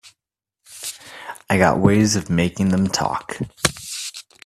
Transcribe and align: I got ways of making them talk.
I 1.47 1.59
got 1.59 1.77
ways 1.77 2.15
of 2.15 2.27
making 2.27 2.69
them 2.69 2.87
talk. 2.87 3.37